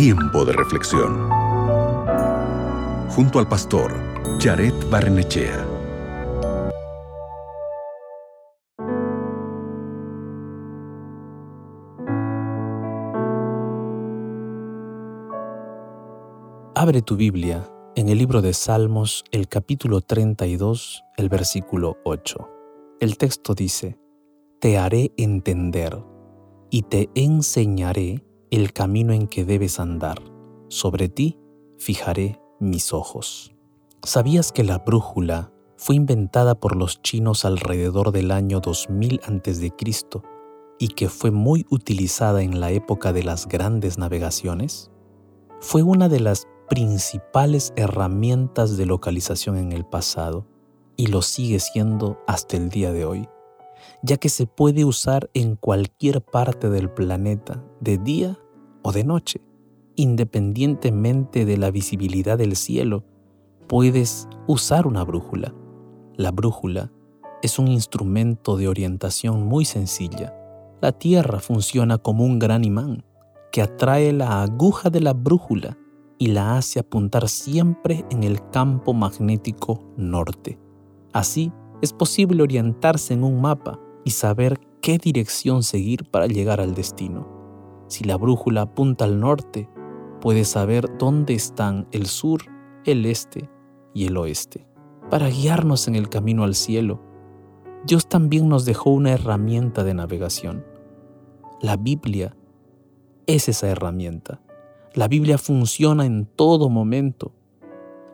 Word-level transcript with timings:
Tiempo 0.00 0.44
de 0.44 0.52
reflexión. 0.52 1.28
Junto 3.08 3.40
al 3.40 3.48
pastor 3.48 3.92
Jared 4.38 4.72
Barnechea. 4.88 5.66
Abre 16.76 17.02
tu 17.02 17.16
Biblia 17.16 17.68
en 17.96 18.08
el 18.08 18.18
libro 18.18 18.40
de 18.40 18.54
Salmos, 18.54 19.24
el 19.32 19.48
capítulo 19.48 20.00
32, 20.00 21.02
el 21.16 21.28
versículo 21.28 21.98
8. 22.04 22.48
El 23.00 23.18
texto 23.18 23.52
dice, 23.52 23.98
Te 24.60 24.78
haré 24.78 25.10
entender 25.16 25.98
y 26.70 26.82
te 26.82 27.10
enseñaré 27.16 28.27
el 28.50 28.72
camino 28.72 29.12
en 29.12 29.26
que 29.26 29.44
debes 29.44 29.80
andar. 29.80 30.22
Sobre 30.68 31.08
ti 31.08 31.38
fijaré 31.78 32.40
mis 32.60 32.92
ojos. 32.92 33.54
¿Sabías 34.02 34.52
que 34.52 34.64
la 34.64 34.78
brújula 34.78 35.52
fue 35.76 35.96
inventada 35.96 36.58
por 36.58 36.76
los 36.76 37.02
chinos 37.02 37.44
alrededor 37.44 38.12
del 38.12 38.30
año 38.30 38.60
2000 38.60 39.20
a.C. 39.24 39.72
y 40.78 40.88
que 40.88 41.08
fue 41.08 41.30
muy 41.30 41.66
utilizada 41.70 42.42
en 42.42 42.60
la 42.60 42.70
época 42.72 43.12
de 43.12 43.22
las 43.22 43.46
grandes 43.46 43.98
navegaciones? 43.98 44.90
Fue 45.60 45.82
una 45.82 46.08
de 46.08 46.20
las 46.20 46.46
principales 46.68 47.72
herramientas 47.76 48.76
de 48.76 48.86
localización 48.86 49.56
en 49.56 49.72
el 49.72 49.84
pasado 49.84 50.46
y 50.96 51.06
lo 51.06 51.22
sigue 51.22 51.60
siendo 51.60 52.18
hasta 52.26 52.56
el 52.56 52.68
día 52.68 52.92
de 52.92 53.04
hoy, 53.04 53.28
ya 54.02 54.16
que 54.16 54.28
se 54.28 54.46
puede 54.46 54.84
usar 54.84 55.30
en 55.34 55.56
cualquier 55.56 56.22
parte 56.22 56.70
del 56.70 56.90
planeta, 56.90 57.64
de 57.80 57.98
día 57.98 58.38
o 58.82 58.92
de 58.92 59.04
noche, 59.04 59.40
independientemente 59.96 61.44
de 61.44 61.56
la 61.56 61.70
visibilidad 61.70 62.38
del 62.38 62.56
cielo, 62.56 63.04
puedes 63.66 64.28
usar 64.46 64.86
una 64.86 65.04
brújula. 65.04 65.54
La 66.16 66.30
brújula 66.30 66.92
es 67.42 67.58
un 67.58 67.68
instrumento 67.68 68.56
de 68.56 68.68
orientación 68.68 69.46
muy 69.46 69.64
sencilla. 69.64 70.34
La 70.80 70.92
Tierra 70.92 71.40
funciona 71.40 71.98
como 71.98 72.24
un 72.24 72.38
gran 72.38 72.64
imán 72.64 73.04
que 73.50 73.62
atrae 73.62 74.12
la 74.12 74.42
aguja 74.42 74.90
de 74.90 75.00
la 75.00 75.12
brújula 75.12 75.76
y 76.18 76.28
la 76.28 76.56
hace 76.56 76.80
apuntar 76.80 77.28
siempre 77.28 78.04
en 78.10 78.24
el 78.24 78.48
campo 78.50 78.92
magnético 78.92 79.84
norte. 79.96 80.58
Así, 81.12 81.52
es 81.82 81.92
posible 81.92 82.42
orientarse 82.42 83.14
en 83.14 83.24
un 83.24 83.40
mapa 83.40 83.78
y 84.04 84.10
saber 84.10 84.58
qué 84.80 84.98
dirección 84.98 85.62
seguir 85.62 86.04
para 86.10 86.26
llegar 86.26 86.60
al 86.60 86.74
destino. 86.74 87.26
Si 87.88 88.04
la 88.04 88.16
brújula 88.16 88.62
apunta 88.62 89.04
al 89.04 89.20
norte, 89.20 89.68
puedes 90.20 90.48
saber 90.48 90.86
dónde 90.98 91.34
están 91.34 91.86
el 91.92 92.06
sur, 92.06 92.42
el 92.84 93.06
este 93.06 93.48
y 93.94 94.06
el 94.06 94.16
oeste. 94.16 94.66
Para 95.10 95.28
guiarnos 95.28 95.88
en 95.88 95.94
el 95.94 96.08
camino 96.08 96.44
al 96.44 96.54
cielo, 96.54 97.00
Dios 97.86 98.08
también 98.08 98.48
nos 98.48 98.64
dejó 98.64 98.90
una 98.90 99.12
herramienta 99.12 99.84
de 99.84 99.94
navegación. 99.94 100.64
La 101.60 101.76
Biblia 101.76 102.36
es 103.26 103.48
esa 103.48 103.68
herramienta. 103.68 104.40
La 104.94 105.08
Biblia 105.08 105.38
funciona 105.38 106.04
en 106.04 106.26
todo 106.26 106.68
momento. 106.68 107.32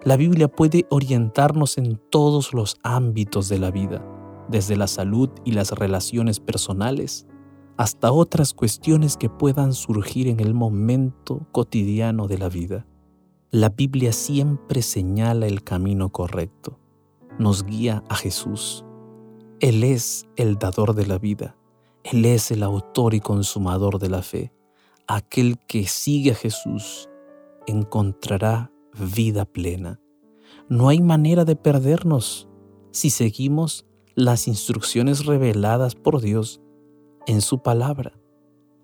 La 0.05 0.17
Biblia 0.17 0.49
puede 0.49 0.87
orientarnos 0.91 1.79
en 1.79 2.01
todos 2.11 2.53
los 2.53 2.77
ámbitos 2.83 3.49
de 3.49 3.59
la 3.59 3.71
vida, 3.71 4.05
desde 4.49 4.77
la 4.77 4.87
salud 4.87 5.31
y 5.45 5.53
las 5.53 5.73
relaciones 5.73 6.41
personales 6.41 7.27
hasta 7.77 8.13
otras 8.13 8.55
cuestiones 8.55 9.17
que 9.17 9.29
puedan 9.29 9.73
surgir 9.73 10.29
en 10.29 10.39
el 10.41 10.55
momento 10.55 11.47
cotidiano 11.51 12.29
de 12.29 12.39
la 12.39 12.49
vida. 12.49 12.87
La 13.51 13.71
Biblia 13.71 14.13
siempre 14.13 14.83
señala 14.83 15.47
el 15.47 15.65
camino 15.65 16.11
correcto, 16.11 16.79
nos 17.39 17.64
guía 17.64 18.05
a 18.09 18.14
Jesús. 18.14 18.85
Él 19.61 19.83
es 19.83 20.27
el 20.37 20.57
dador 20.57 20.95
de 20.95 21.07
la 21.07 21.19
vida, 21.19 21.57
Él 22.05 22.25
es 22.27 22.51
el 22.51 22.63
autor 22.63 23.14
y 23.14 23.20
consumador 23.20 23.98
de 23.98 24.11
la 24.11 24.23
fe 24.23 24.53
aquel 25.07 25.59
que 25.67 25.87
sigue 25.87 26.33
a 26.33 26.35
Jesús 26.35 27.09
encontrará 27.67 28.70
vida 28.99 29.45
plena. 29.45 30.01
No 30.69 30.89
hay 30.89 31.01
manera 31.01 31.45
de 31.45 31.57
perdernos 31.57 32.49
si 32.91 33.11
seguimos 33.11 33.87
las 34.15 34.47
instrucciones 34.47 35.27
reveladas 35.27 35.95
por 35.95 36.21
Dios 36.21 36.61
en 37.27 37.41
su 37.41 37.63
palabra. 37.63 38.13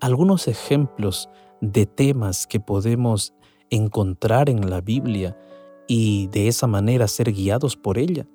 Algunos 0.01 0.49
ejemplos 0.49 1.29
de 1.61 1.87
temas 1.87 2.47
que 2.47 2.61
podemos 2.61 3.35
encontrar 3.71 4.51
en 4.51 4.69
la 4.69 4.81
Biblia 4.81 5.39
y 5.87 6.27
de 6.29 6.49
esa 6.49 6.67
manera 6.67 7.07
ser 7.09 7.33
guiados 7.33 7.77
por 7.77 7.99
ella 7.99 8.27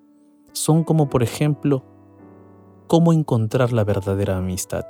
son 0.53 0.84
como 0.84 1.09
por 1.09 1.24
ejemplo 1.24 1.84
cómo 2.88 3.13
encontrar 3.13 3.74
la 3.74 3.84
verdadera 3.84 4.38
amistad. 4.38 4.86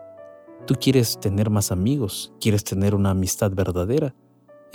Tú 0.67 0.75
quieres 0.79 1.19
tener 1.19 1.49
más 1.49 1.71
amigos, 1.71 2.33
quieres 2.39 2.63
tener 2.63 2.95
una 2.95 3.11
amistad 3.11 3.51
verdadera. 3.51 4.15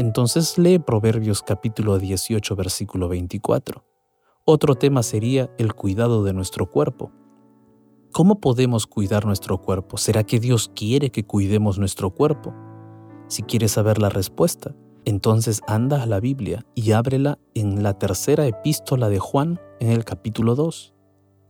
Entonces 0.00 0.56
lee 0.56 0.78
Proverbios 0.78 1.42
capítulo 1.42 1.98
18 1.98 2.56
versículo 2.56 3.06
24. 3.10 3.84
Otro 4.46 4.74
tema 4.74 5.02
sería 5.02 5.50
el 5.58 5.74
cuidado 5.74 6.24
de 6.24 6.32
nuestro 6.32 6.70
cuerpo. 6.70 7.12
¿Cómo 8.10 8.40
podemos 8.40 8.86
cuidar 8.86 9.26
nuestro 9.26 9.58
cuerpo? 9.60 9.98
¿Será 9.98 10.24
que 10.24 10.40
Dios 10.40 10.70
quiere 10.74 11.10
que 11.10 11.26
cuidemos 11.26 11.78
nuestro 11.78 12.14
cuerpo? 12.14 12.54
Si 13.28 13.42
quieres 13.42 13.72
saber 13.72 13.98
la 13.98 14.08
respuesta, 14.08 14.74
entonces 15.04 15.60
anda 15.66 16.02
a 16.02 16.06
la 16.06 16.18
Biblia 16.18 16.64
y 16.74 16.92
ábrela 16.92 17.38
en 17.52 17.82
la 17.82 17.98
tercera 17.98 18.46
epístola 18.46 19.10
de 19.10 19.18
Juan 19.18 19.60
en 19.80 19.90
el 19.90 20.06
capítulo 20.06 20.54
2. 20.54 20.94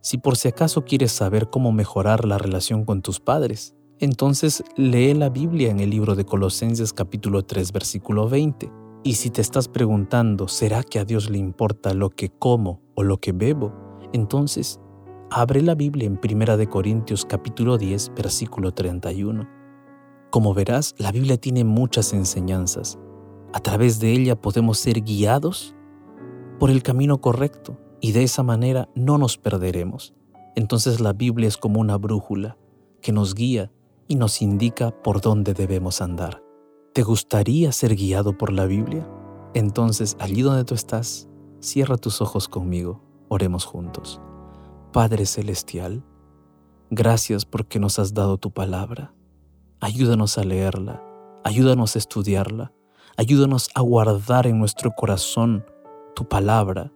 Si 0.00 0.18
por 0.18 0.36
si 0.36 0.48
acaso 0.48 0.84
quieres 0.84 1.12
saber 1.12 1.50
cómo 1.50 1.70
mejorar 1.70 2.24
la 2.24 2.36
relación 2.36 2.84
con 2.84 3.00
tus 3.00 3.20
padres, 3.20 3.76
entonces 4.00 4.64
lee 4.76 5.12
la 5.12 5.28
Biblia 5.28 5.70
en 5.70 5.78
el 5.78 5.90
libro 5.90 6.14
de 6.14 6.24
Colosenses 6.24 6.94
capítulo 6.94 7.44
3 7.44 7.70
versículo 7.70 8.30
20. 8.30 8.72
Y 9.04 9.14
si 9.14 9.28
te 9.28 9.42
estás 9.42 9.68
preguntando, 9.68 10.48
¿será 10.48 10.82
que 10.82 10.98
a 10.98 11.04
Dios 11.04 11.28
le 11.28 11.36
importa 11.36 11.92
lo 11.92 12.08
que 12.08 12.30
como 12.30 12.80
o 12.94 13.02
lo 13.02 13.18
que 13.18 13.32
bebo? 13.32 13.74
Entonces, 14.14 14.80
abre 15.30 15.60
la 15.60 15.74
Biblia 15.74 16.06
en 16.06 16.16
Primera 16.16 16.56
de 16.56 16.66
Corintios 16.66 17.26
capítulo 17.26 17.76
10 17.76 18.14
versículo 18.14 18.72
31. 18.72 19.46
Como 20.30 20.54
verás, 20.54 20.94
la 20.96 21.12
Biblia 21.12 21.36
tiene 21.36 21.64
muchas 21.64 22.14
enseñanzas. 22.14 22.98
A 23.52 23.60
través 23.60 24.00
de 24.00 24.12
ella 24.12 24.40
podemos 24.40 24.78
ser 24.78 25.02
guiados 25.02 25.74
por 26.58 26.70
el 26.70 26.82
camino 26.82 27.20
correcto 27.20 27.78
y 28.00 28.12
de 28.12 28.22
esa 28.22 28.42
manera 28.42 28.88
no 28.94 29.18
nos 29.18 29.36
perderemos. 29.36 30.14
Entonces 30.56 31.00
la 31.00 31.12
Biblia 31.12 31.48
es 31.48 31.58
como 31.58 31.80
una 31.80 31.98
brújula 31.98 32.56
que 33.02 33.12
nos 33.12 33.34
guía 33.34 33.70
y 34.10 34.16
nos 34.16 34.42
indica 34.42 34.90
por 34.90 35.20
dónde 35.20 35.54
debemos 35.54 36.02
andar. 36.02 36.42
¿Te 36.92 37.04
gustaría 37.04 37.70
ser 37.70 37.94
guiado 37.94 38.36
por 38.36 38.52
la 38.52 38.66
Biblia? 38.66 39.08
Entonces, 39.54 40.16
allí 40.18 40.42
donde 40.42 40.64
tú 40.64 40.74
estás, 40.74 41.28
cierra 41.60 41.96
tus 41.96 42.20
ojos 42.20 42.48
conmigo, 42.48 43.04
oremos 43.28 43.64
juntos. 43.64 44.20
Padre 44.92 45.26
Celestial, 45.26 46.04
gracias 46.90 47.44
porque 47.44 47.78
nos 47.78 48.00
has 48.00 48.12
dado 48.12 48.36
tu 48.36 48.50
palabra. 48.50 49.14
Ayúdanos 49.78 50.38
a 50.38 50.42
leerla, 50.42 51.00
ayúdanos 51.44 51.94
a 51.94 52.00
estudiarla, 52.00 52.72
ayúdanos 53.16 53.68
a 53.76 53.80
guardar 53.80 54.48
en 54.48 54.58
nuestro 54.58 54.90
corazón 54.90 55.64
tu 56.16 56.28
palabra 56.28 56.92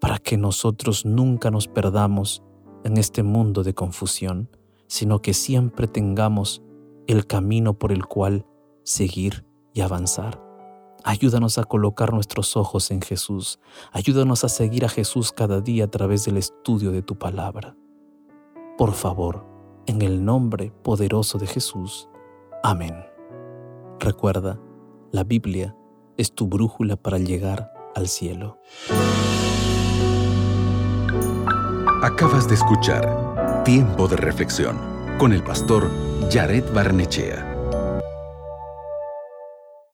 para 0.00 0.16
que 0.16 0.38
nosotros 0.38 1.04
nunca 1.04 1.50
nos 1.50 1.68
perdamos 1.68 2.42
en 2.84 2.96
este 2.96 3.22
mundo 3.22 3.64
de 3.64 3.74
confusión 3.74 4.48
sino 4.88 5.22
que 5.22 5.34
siempre 5.34 5.86
tengamos 5.86 6.62
el 7.06 7.26
camino 7.26 7.74
por 7.74 7.92
el 7.92 8.06
cual 8.06 8.46
seguir 8.82 9.46
y 9.72 9.82
avanzar. 9.82 10.42
Ayúdanos 11.04 11.58
a 11.58 11.64
colocar 11.64 12.12
nuestros 12.12 12.56
ojos 12.56 12.90
en 12.90 13.00
Jesús. 13.00 13.60
Ayúdanos 13.92 14.44
a 14.44 14.48
seguir 14.48 14.84
a 14.84 14.88
Jesús 14.88 15.32
cada 15.32 15.60
día 15.60 15.84
a 15.84 15.90
través 15.90 16.24
del 16.24 16.36
estudio 16.36 16.90
de 16.90 17.02
tu 17.02 17.16
palabra. 17.16 17.76
Por 18.76 18.92
favor, 18.92 19.46
en 19.86 20.02
el 20.02 20.24
nombre 20.24 20.72
poderoso 20.82 21.38
de 21.38 21.46
Jesús. 21.46 22.08
Amén. 22.62 22.94
Recuerda, 24.00 24.60
la 25.12 25.24
Biblia 25.24 25.76
es 26.16 26.34
tu 26.34 26.48
brújula 26.48 26.96
para 26.96 27.18
llegar 27.18 27.72
al 27.94 28.08
cielo. 28.08 28.58
Acabas 32.02 32.48
de 32.48 32.54
escuchar 32.54 33.27
Tiempo 33.64 34.08
de 34.08 34.16
reflexión 34.16 34.78
con 35.18 35.32
el 35.32 35.42
pastor 35.42 35.90
Jared 36.30 36.64
Barnechea. 36.72 37.47